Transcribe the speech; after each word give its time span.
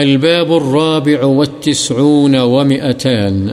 الباب 0.00 0.52
الرابع 0.52 1.24
والتسعون 1.24 2.34
ومئتان. 2.34 3.48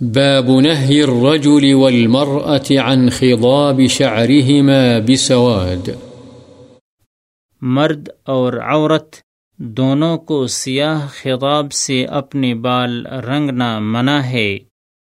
باب 0.00 0.50
نهي 0.50 1.02
الرجل 1.02 1.74
والمرأة 1.74 2.78
عن 2.78 3.10
خضاب 3.10 3.80
شعرهما 3.90 4.98
بسواد. 5.08 5.88
مرد 7.60 8.08
اور 8.24 8.52
عورت 8.52 9.16
دونوں 9.58 10.18
کو 10.18 10.46
سیاہ 10.46 11.06
خطاب 11.08 11.72
سے 11.72 12.04
اپنے 12.04 12.54
بال 12.54 13.06
رنگنا 13.06 13.78
منع 13.78 14.18
ہے۔ 14.18 14.58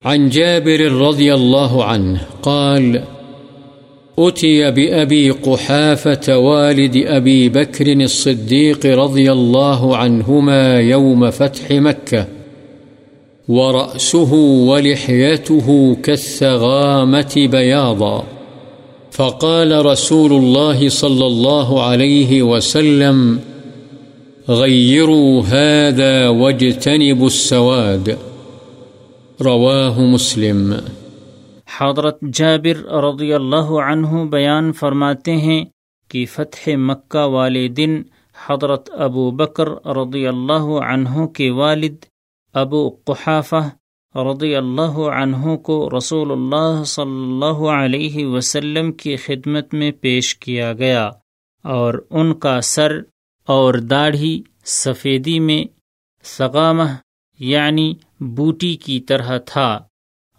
عن 0.06 0.30
جابر 0.30 0.92
رضي 0.92 1.30
الله 1.30 1.82
عنه 1.82 2.18
قال 2.42 2.98
أتي 4.20 4.71
بأبي 4.71 5.32
قحافة 5.32 6.38
والد 6.38 6.98
أبي 6.98 7.50
بكر 7.50 7.93
الصديق 7.93 8.86
رضي 8.86 9.32
الله 9.32 9.98
عنهما 9.98 10.80
يوم 10.80 11.32
فتح 11.32 11.71
مكة، 11.71 12.27
ورأسه 13.48 14.34
ولحيته 14.70 15.98
كالثغامة 16.04 17.48
بياضا. 17.52 18.23
فقال 19.12 19.85
رسول 19.85 20.34
الله 20.34 20.90
صلى 20.90 21.26
الله 21.26 21.84
عليه 21.84 22.43
وسلم 22.43 23.40
غيروا 24.49 25.41
هذا 25.41 26.30
واجتنبوا 26.30 27.27
السواد. 27.27 28.18
رواه 29.41 30.02
مسلم. 30.02 30.82
حضرت 31.77 32.18
جابر 32.34 32.84
رضی 33.04 33.34
اللہ 33.34 33.70
عنہ 33.84 34.23
بیان 34.23 34.72
فرماتے 34.73 35.36
ہیں 35.38 35.63
کہ 36.09 36.26
فتح 36.26 36.70
مکہ 36.77 37.26
والے 37.26 37.68
دن 37.68 38.02
حضرت 38.48 38.90
ابو 38.98 39.30
بکر 39.32 39.70
رضی 39.88 40.26
اللہ 40.27 40.68
عنہ 40.84 41.26
کے 41.26 41.49
والد 41.52 42.05
ابو 42.55 42.90
قحافہ 43.05 43.63
رضی 44.16 44.55
اللہ 44.55 44.98
عنہ 45.12 45.55
کو 45.55 45.77
رسول 45.98 46.32
اللہ 46.32 46.84
صلی 46.84 47.21
اللہ 47.24 47.63
علیہ 47.70 48.26
وسلم 48.26 48.91
کی 48.91 49.16
خدمت 49.16 49.74
میں 49.74 49.91
پیش 49.91 50.35
کیا 50.35 50.74
گیا 50.74 51.05
اور 51.66 51.94
ان 52.10 52.34
کا 52.34 52.60
سر 52.62 52.99
اور 53.48 53.74
داڑھی 53.74 54.41
سفیدی 54.66 55.40
میں 55.40 55.63
سغامہ 56.26 56.84
یعنی 57.40 57.94
بوٹی 58.20 58.76
کی 58.76 58.99
طرح 58.99 59.38
تھا۔ 59.38 59.79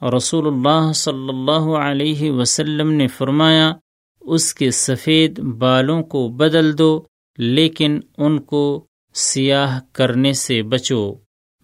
رسول 0.02 0.46
اللہ 0.46 0.92
صلی 0.92 1.28
اللہ 1.28 1.76
علیہ 1.76 2.30
وسلم 2.30 2.90
نے 2.90 3.06
فرمایا، 3.06 3.72
اس 4.20 4.54
کے 4.54 4.70
سفید 4.70 5.38
بالوں 5.38 6.02
کو 6.02 6.28
بدل 6.28 6.78
دو، 6.78 7.02
لیکن 7.38 8.00
ان 8.18 8.40
کو 8.40 8.86
سیاہ 9.14 9.80
کرنے 9.92 10.32
سے 10.32 10.62
بچو۔ 10.62 11.14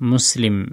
مسلم 0.00 0.66